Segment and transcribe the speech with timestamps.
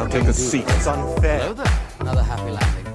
[0.00, 0.64] I'll take a seat.
[0.66, 1.40] It's unfair.
[1.40, 1.80] Hello there.
[2.00, 2.86] Another happy landing.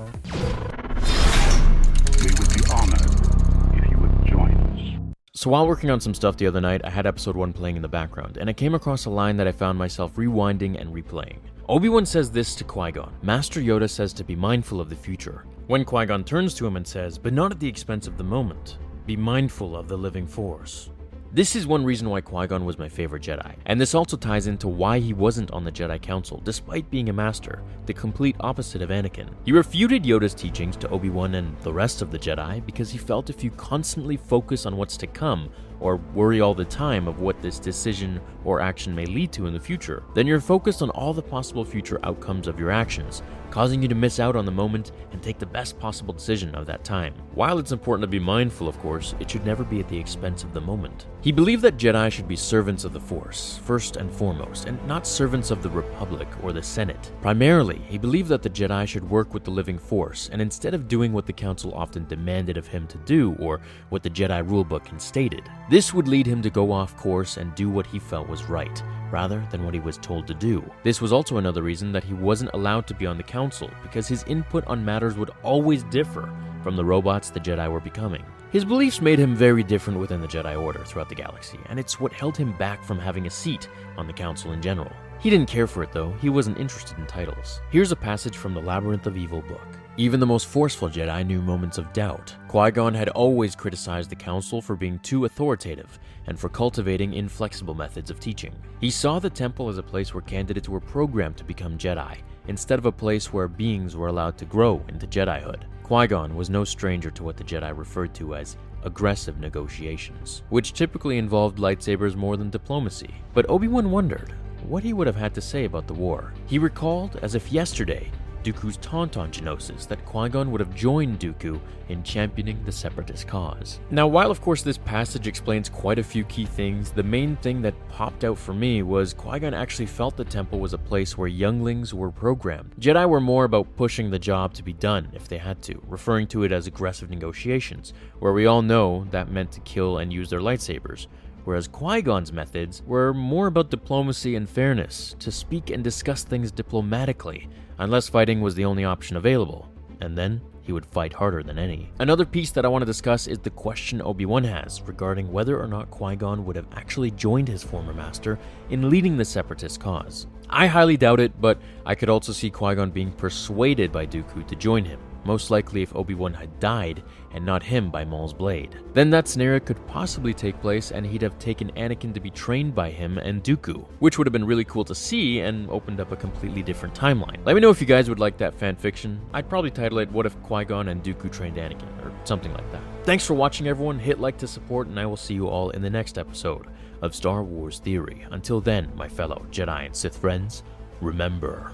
[2.20, 5.16] We would be honored if you would join us.
[5.36, 7.84] So while working on some stuff the other night, I had episode 1 playing in
[7.84, 11.38] the background, and I came across a line that I found myself rewinding and replaying.
[11.70, 13.14] Obi-Wan says this to Qui-Gon.
[13.22, 15.46] Master Yoda says to be mindful of the future.
[15.68, 18.80] When Qui-Gon turns to him and says, but not at the expense of the moment,
[19.06, 20.90] be mindful of the living force.
[21.32, 24.48] This is one reason why Qui Gon was my favorite Jedi, and this also ties
[24.48, 28.82] into why he wasn't on the Jedi Council despite being a master, the complete opposite
[28.82, 29.28] of Anakin.
[29.44, 32.98] He refuted Yoda's teachings to Obi Wan and the rest of the Jedi because he
[32.98, 37.20] felt if you constantly focus on what's to come, or worry all the time of
[37.20, 40.90] what this decision or action may lead to in the future, then you're focused on
[40.92, 44.52] all the possible future outcomes of your actions, causing you to miss out on the
[44.52, 47.14] moment and take the best possible decision of that time.
[47.34, 50.44] While it's important to be mindful, of course, it should never be at the expense
[50.44, 51.08] of the moment.
[51.22, 55.08] He believed that Jedi should be servants of the Force, first and foremost, and not
[55.08, 57.12] servants of the Republic or the Senate.
[57.22, 60.88] Primarily, he believed that the Jedi should work with the living Force, and instead of
[60.88, 64.88] doing what the Council often demanded of him to do or what the Jedi rulebook
[64.88, 68.30] had stated, this would lead him to go off course and do what he felt
[68.30, 70.64] was right, rather than what he was told to do.
[70.84, 74.08] This was also another reason that he wasn't allowed to be on the council, because
[74.08, 78.24] his input on matters would always differ from the robots the Jedi were becoming.
[78.52, 82.00] His beliefs made him very different within the Jedi Order throughout the galaxy, and it's
[82.00, 84.92] what held him back from having a seat on the council in general.
[85.26, 87.60] He didn't care for it though, he wasn't interested in titles.
[87.72, 89.66] Here's a passage from the Labyrinth of Evil book.
[89.98, 92.36] Even the most forceful Jedi knew moments of doubt.
[92.48, 97.74] Qui Gon had always criticized the Council for being too authoritative and for cultivating inflexible
[97.74, 98.54] methods of teaching.
[98.80, 102.78] He saw the Temple as a place where candidates were programmed to become Jedi, instead
[102.78, 105.64] of a place where beings were allowed to grow into Jedihood.
[105.82, 110.74] Qui Gon was no stranger to what the Jedi referred to as aggressive negotiations, which
[110.74, 113.10] typically involved lightsabers more than diplomacy.
[113.34, 116.34] But Obi Wan wondered what he would have had to say about the war.
[116.46, 118.12] He recalled, as if yesterday,
[118.46, 123.28] Dooku's taunt on Geonosis that Qui Gon would have joined Dooku in championing the Separatist
[123.28, 123.80] cause.
[123.90, 127.64] Now, while of course this passage explains quite a few key things, the main thing
[127.64, 131.18] that popped out for me was Qui Gon actually felt the temple was a place
[131.18, 132.76] where younglings were programmed.
[132.80, 136.28] Jedi were more about pushing the job to be done if they had to, referring
[136.28, 140.30] to it as aggressive negotiations, where we all know that meant to kill and use
[140.30, 141.08] their lightsabers
[141.46, 146.52] whereas Qui Gon's methods were more about diplomacy and fairness, to speak and discuss things
[146.52, 147.48] diplomatically,
[147.78, 149.70] unless fighting was the only option available.
[150.02, 151.92] And then he would fight harder than any.
[152.00, 155.62] Another piece that I want to discuss is the question Obi Wan has regarding whether
[155.62, 158.40] or not Qui Gon would have actually joined his former master
[158.72, 160.26] in leading the Separatist cause.
[160.50, 164.46] I highly doubt it, but I could also see Qui Gon being persuaded by Dooku
[164.48, 167.04] to join him, most likely if Obi Wan had died
[167.34, 168.80] and not him by Maul's blade.
[168.94, 172.74] Then that scenario could possibly take place and he'd have taken Anakin to be trained
[172.74, 176.12] by him and Dooku, which would have been really cool to see and opened up
[176.12, 177.46] a completely different timeline.
[177.46, 179.20] Let me know if you guys would like that fan fiction.
[179.34, 182.72] I'd probably title it What If Qui Gon and Dooku Trained Anakin, or something like
[182.72, 182.82] that.
[183.04, 184.00] Thanks for watching, everyone.
[184.00, 186.68] Hit like to support, and I will see you all in the next episode
[187.02, 188.26] of Star Wars Theory.
[188.32, 190.64] Until then, my fellow Jedi and Sith friends,
[191.02, 191.72] remember.